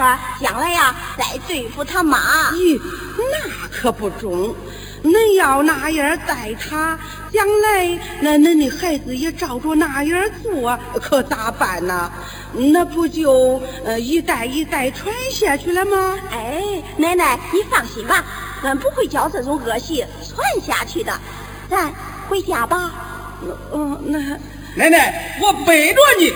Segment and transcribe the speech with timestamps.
[0.00, 2.50] 法，将来呀再对付他妈。
[2.52, 2.80] 咦，
[3.18, 4.54] 那可不中。
[5.02, 6.98] 恁要那样待他，
[7.32, 12.10] 将来那恁的孩子也照着那样做，可咋办呢？
[12.52, 16.18] 那不就呃一代一代传下去了吗？
[16.30, 18.24] 哎，奶奶，你放心吧，
[18.62, 21.12] 俺不会教这种恶习传下去的。
[21.70, 21.90] 咱
[22.28, 22.92] 回家吧。
[23.72, 24.18] 嗯，那
[24.76, 26.32] 奶奶，我背着你。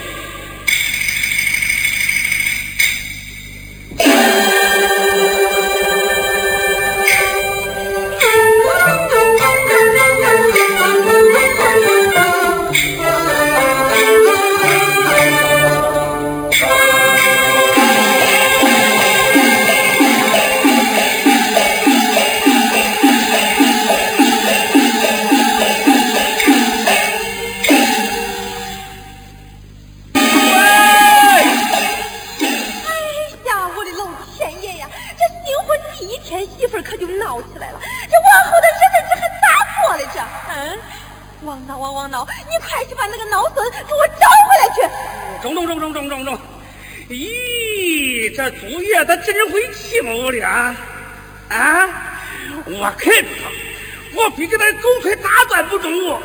[45.80, 46.38] 中中中中中！
[47.08, 50.76] 咦，这祖爷他真会计谋的啊！
[51.48, 51.86] 啊
[52.66, 53.50] 我看着他，
[54.16, 56.18] 我非给他狗腿打断不中。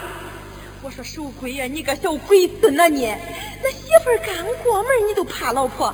[0.81, 3.13] 我说守规呀，你个小鬼孙呐你！
[3.61, 4.33] 那媳妇刚
[4.63, 5.93] 过门，你都怕老婆，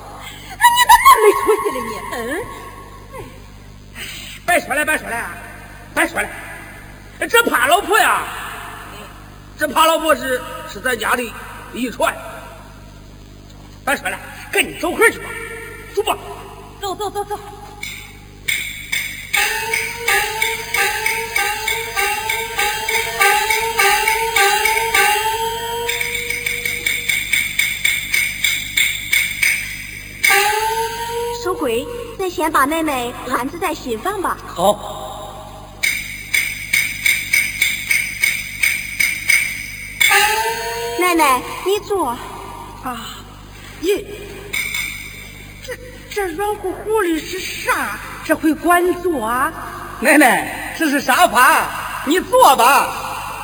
[0.51, 1.91] 那你咋那没出息了你？
[2.13, 2.19] 嗯？
[4.45, 5.29] 哎，别说了，别说了，
[5.95, 6.29] 别说了。
[7.27, 8.23] 这怕老婆呀，
[9.57, 10.39] 这怕老婆是
[10.71, 11.23] 是咱家的
[11.73, 12.15] 遗传。
[13.85, 14.19] 别说了，
[14.51, 15.29] 赶紧找活去吧，
[15.93, 16.17] 走吧。
[16.81, 17.39] 走走走走。
[31.43, 31.85] 守规，
[32.17, 34.35] 咱先把妹妹安置在新房吧。
[34.47, 35.03] 好。
[40.99, 42.07] 奶奶，你坐。
[42.83, 43.24] 啊，
[43.79, 44.05] 你
[45.63, 45.73] 这
[46.09, 47.99] 这软乎乎的是啥？
[48.23, 49.53] 这会管坐啊？
[49.99, 51.69] 奶奶，这是沙发，
[52.05, 52.87] 你坐吧。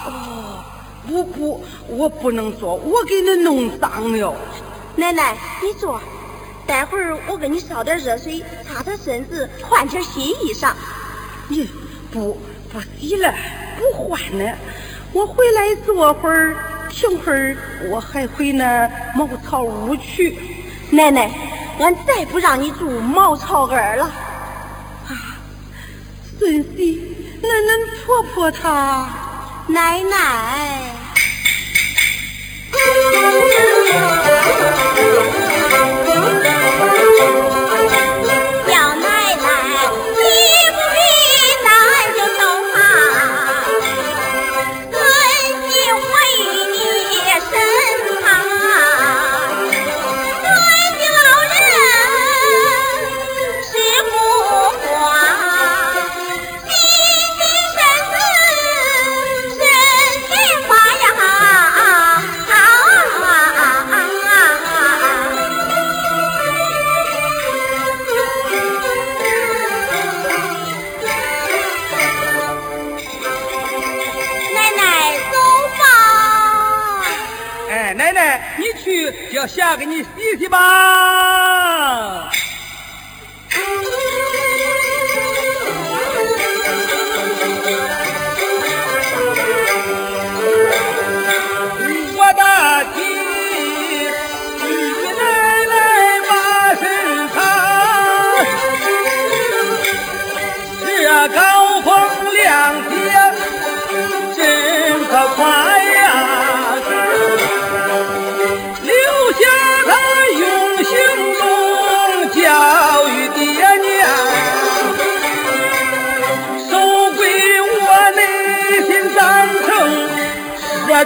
[0.06, 0.64] 哦，
[1.08, 4.36] 不不，我不能坐，我给你弄脏了。
[4.96, 6.02] 奶奶，你坐。
[6.66, 10.72] 待会儿我给你烧点热水，擦擦身子，换件新衣裳。
[11.48, 11.70] 你
[12.12, 12.40] 不
[12.72, 13.34] 不洗了，
[13.78, 14.58] 不换了。
[15.12, 16.56] 我回来坐会儿，
[16.92, 17.58] 停会儿，
[17.90, 20.38] 我还回那茅草屋去。
[20.92, 21.32] 奶奶，
[21.80, 24.04] 俺再不让你住茅草庵了。
[24.04, 25.40] 啊
[26.38, 29.08] 孙媳，那恁婆婆她，
[29.68, 30.96] 奶奶。
[79.42, 82.30] 要下给你洗洗吧。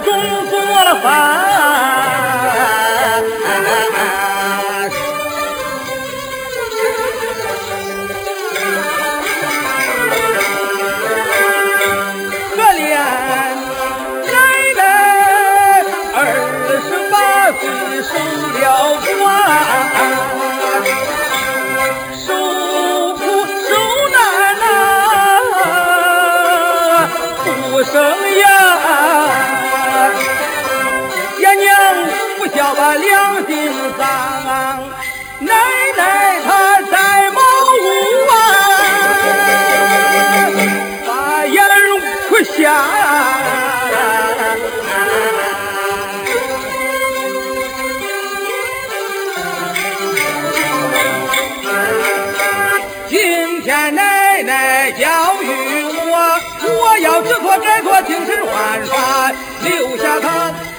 [0.00, 0.12] 中
[0.50, 1.95] 做了饭，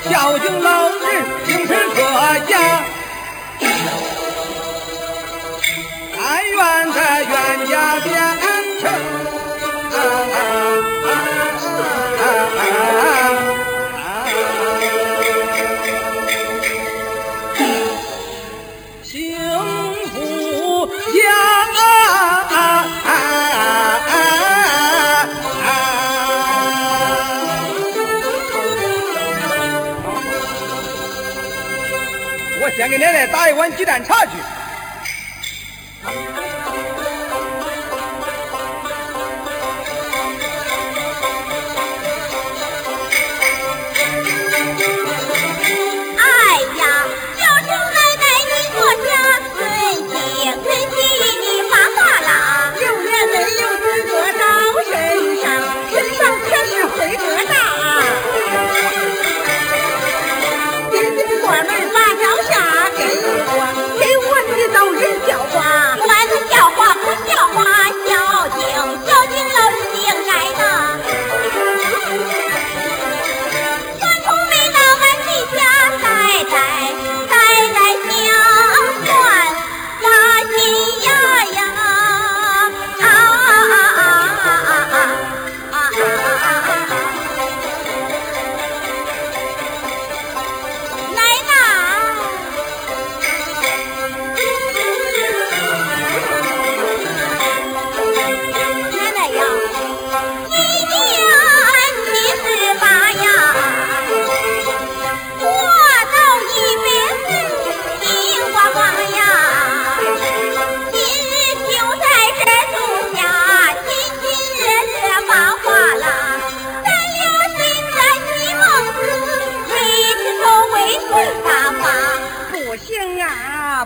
[0.10, 2.00] 孝敬老人，精神可
[2.48, 2.52] 嘉。
[6.16, 8.37] 但愿在冤家边
[32.98, 34.57] 奶奶打一碗鸡蛋茶去。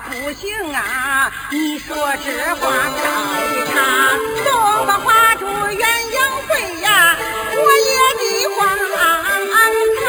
[0.10, 1.32] 不行啊！
[1.52, 2.62] 你说这话
[2.98, 3.00] 太
[3.72, 3.76] 差，
[4.46, 4.52] 东
[4.88, 6.18] 方花烛鸳鸯
[6.48, 6.50] 会
[6.82, 7.16] 呀，
[7.56, 7.90] 我也
[8.20, 8.26] 的
[8.56, 8.60] 话
[10.02, 10.04] 长，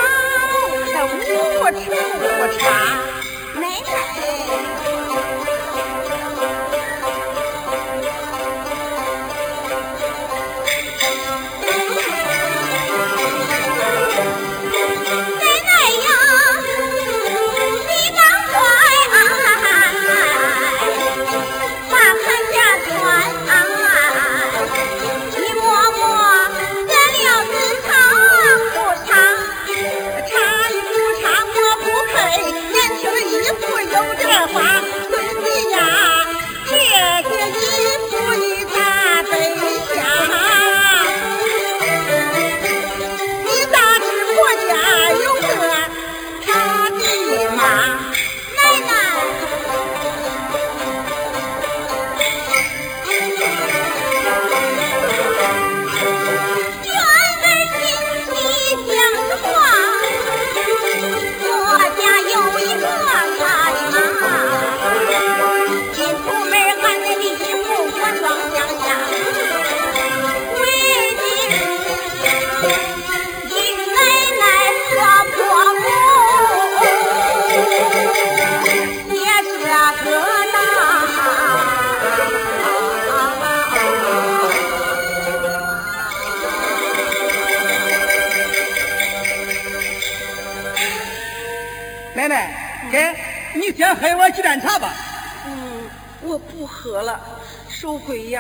[1.18, 1.20] 无
[2.18, 2.24] 处
[2.58, 2.60] 插。
[3.60, 4.91] 奶奶。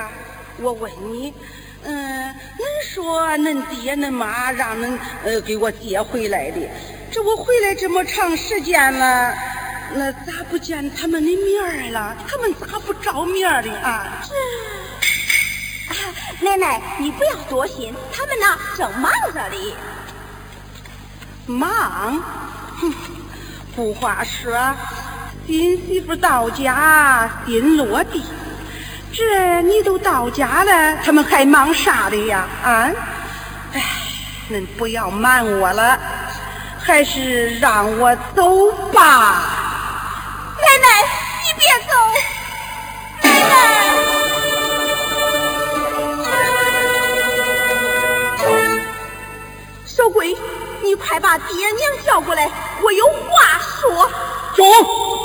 [0.02, 0.08] 呀，
[0.58, 1.32] 我问你，
[1.84, 6.68] 嗯，恁说恁爹恁妈让恁呃给我接回来的，
[7.10, 9.32] 这我回来这么长时间了，
[9.94, 12.16] 那咋不见他们的面儿了？
[12.28, 14.20] 他们咋不着面儿的啊？
[16.40, 19.74] 奶奶，你不要多心，他们呢正忙着哩。
[21.46, 22.20] 忙，
[22.80, 22.92] 哼，
[23.76, 24.74] 不话说，
[25.46, 28.22] 新媳妇到家心落地。
[29.14, 32.46] 这你都到家了，他们还忙啥的呀？
[32.64, 32.90] 啊？
[33.74, 33.82] 哎，
[34.50, 35.98] 恁不要瞒我了，
[36.82, 39.42] 还是让我走吧。
[40.58, 40.88] 奶奶，
[41.44, 41.92] 你别走，
[43.22, 43.54] 奶奶。
[49.84, 50.34] 小鬼，
[50.82, 52.50] 你快把爹娘叫过来，
[52.82, 54.10] 我有话说。
[54.56, 55.21] 走。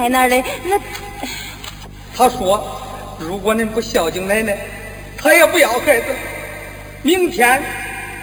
[0.00, 0.80] 在那儿嘞，那
[2.16, 2.80] 他说，
[3.18, 4.56] 如果您不孝敬奶奶，
[5.14, 6.06] 他也不要孩子。
[7.02, 7.62] 明天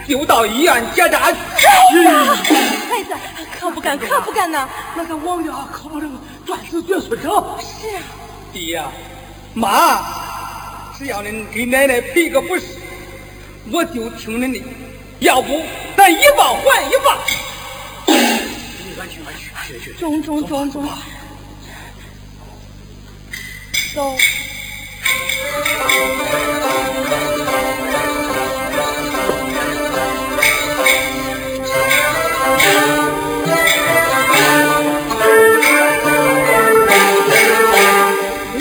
[0.07, 1.37] 就到医院结扎去。
[1.67, 3.13] 孩子
[3.59, 4.67] 可不敢，可不敢呐。
[4.95, 7.43] 那个王家可不能断子绝孙啊！
[7.61, 8.01] 是啊，
[8.51, 8.85] 爹呀、
[9.53, 10.01] 妈，
[10.97, 12.63] 只要您给奶奶赔个不是，
[13.71, 14.63] 我就听您的。
[15.19, 15.61] 要不，
[15.95, 17.15] 咱一报还一报。
[18.07, 19.31] 你快去，快
[19.67, 20.23] 去，去中。
[20.23, 20.89] 中中中
[23.97, 24.15] 中，走。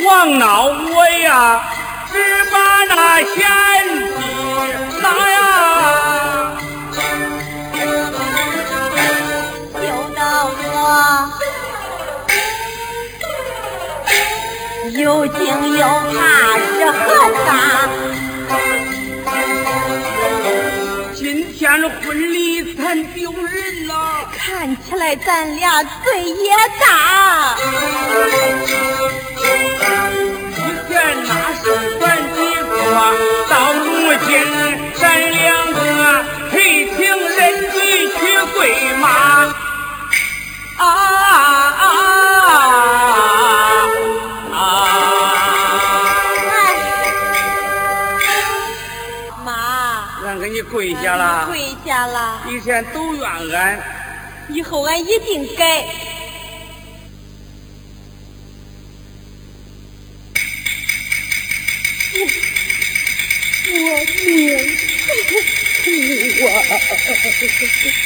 [0.07, 1.63] 王闹我呀，
[2.11, 2.17] 只
[2.51, 3.37] 把那贤
[14.99, 16.17] 又惊又怕
[16.57, 16.97] 是何
[17.45, 17.49] 他？
[21.15, 23.93] 今天婚礼咱丢人了，
[24.37, 26.51] 看起来咱俩罪也
[26.81, 26.85] 大。
[30.57, 30.93] 以前
[31.25, 31.31] 那
[31.63, 31.65] 是
[32.01, 32.71] 咱几个，
[33.51, 33.85] 到如
[34.27, 34.31] 今
[35.01, 35.79] 咱两个
[36.51, 36.55] 赔
[36.97, 36.99] 情
[37.37, 37.39] 认
[37.73, 37.75] 罪
[38.09, 38.19] 去
[38.55, 38.57] 跪
[39.01, 39.05] 妈。
[40.79, 40.87] 啊啊
[41.79, 41.85] 啊！
[50.71, 53.79] 跪下了跪下了以前都怨俺
[54.49, 55.85] 以后俺一定改。
[62.15, 62.21] 我
[63.73, 64.35] 我命
[65.85, 68.06] 苦啊。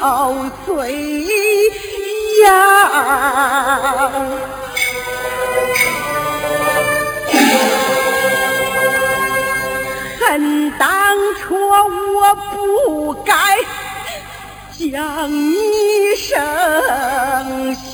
[0.00, 1.26] 憔悴
[2.42, 2.48] 呀。
[10.18, 10.88] 恨当
[11.38, 13.32] 初我不该
[14.78, 17.86] 将你生下，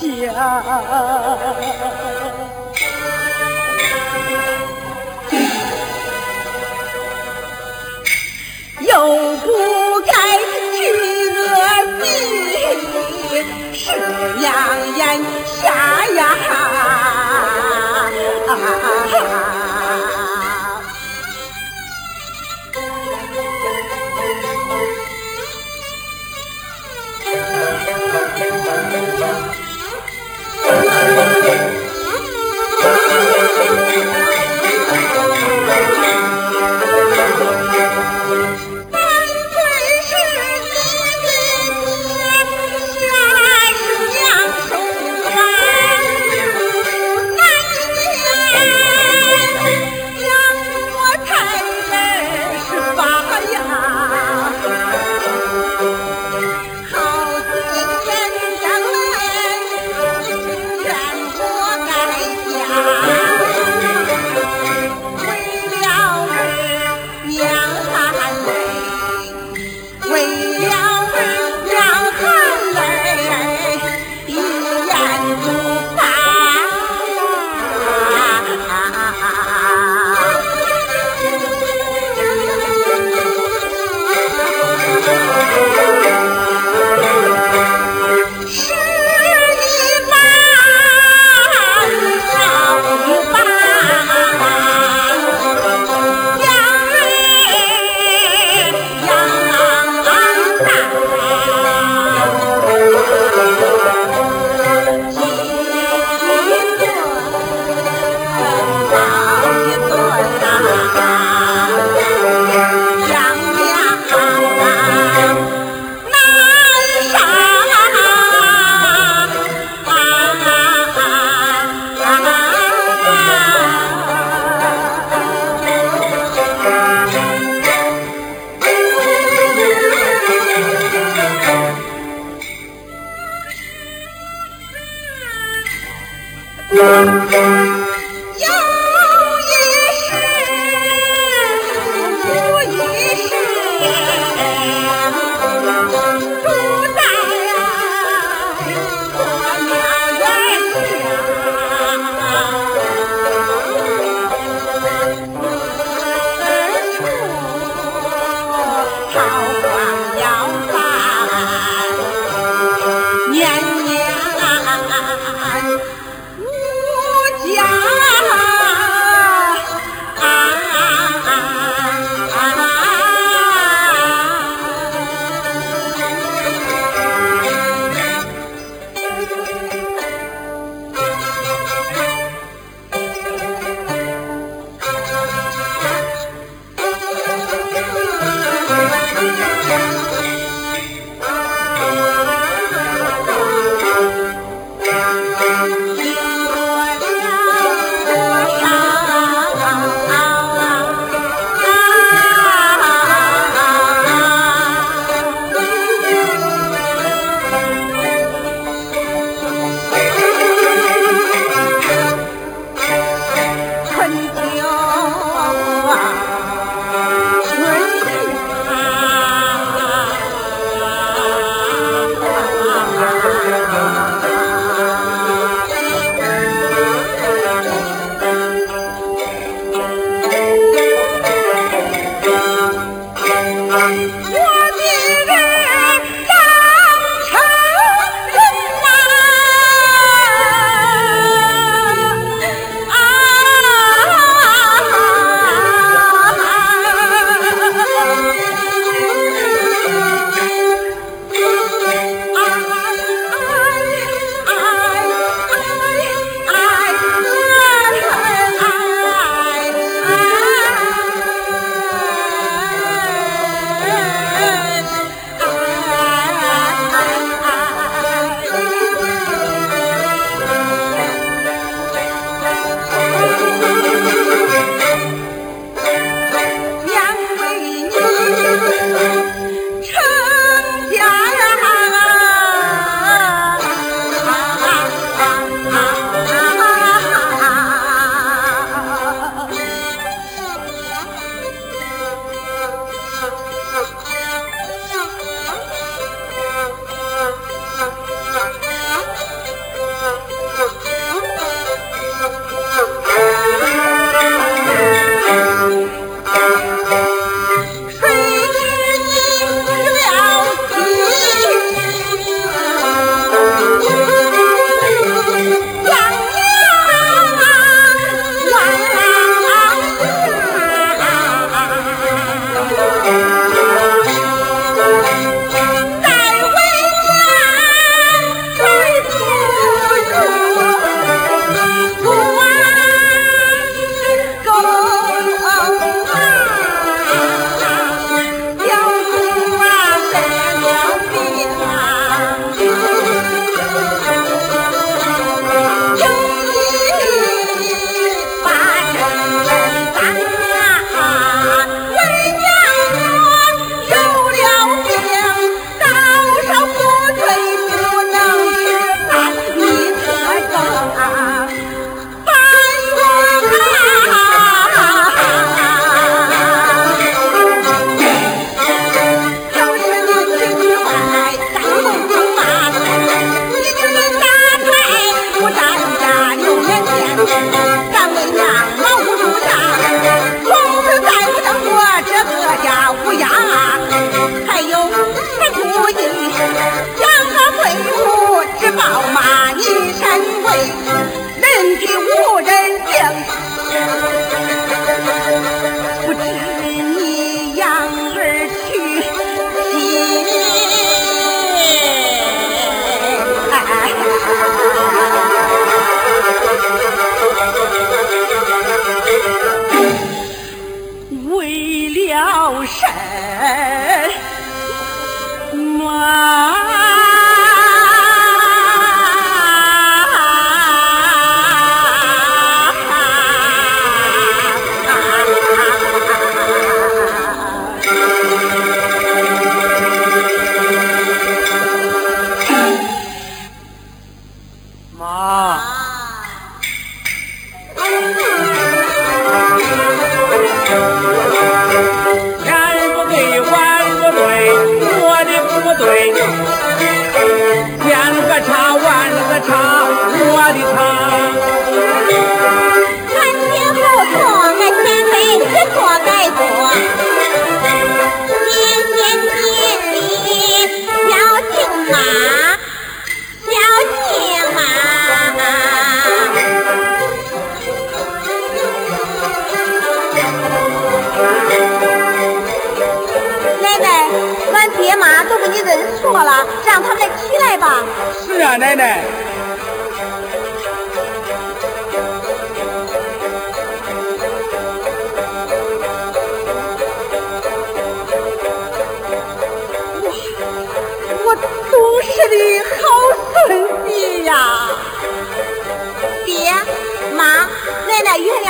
[8.81, 9.86] 又不。
[13.87, 13.93] 是
[14.37, 14.53] 娘
[14.97, 16.27] 眼瞎呀。
[18.49, 19.56] 啊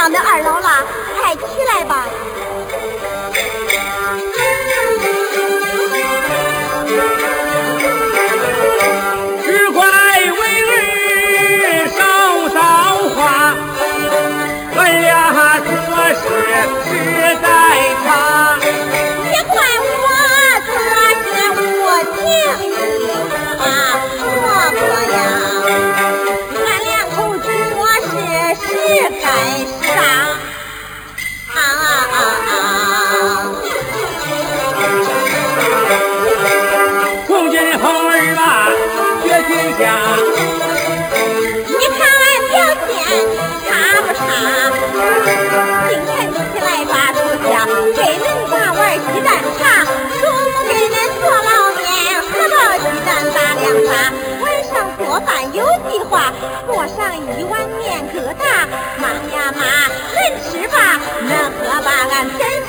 [0.06, 0.84] 咱们二老啦，
[1.20, 1.42] 快起
[1.74, 2.06] 来吧。
[58.34, 58.66] 大
[58.98, 59.62] 妈呀妈，
[60.14, 60.18] 恁
[60.50, 62.65] 吃吧，恁喝吧，俺真。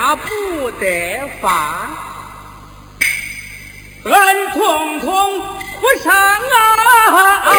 [0.00, 1.88] 他不得法。
[4.04, 5.40] 俺统统
[5.80, 7.50] 不上啊！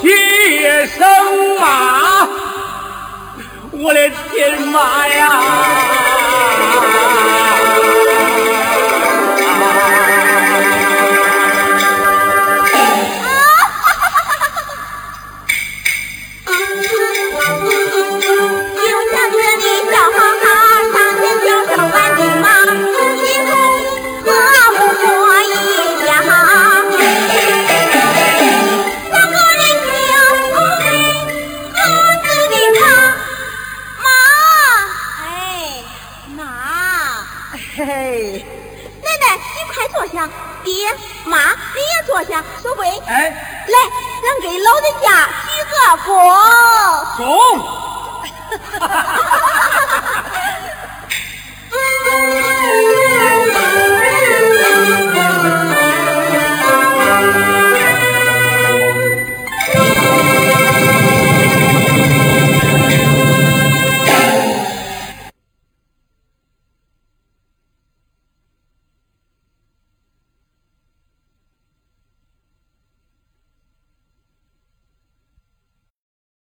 [0.00, 1.06] 铁生
[1.60, 2.26] 马，
[3.70, 5.99] 我的天马呀！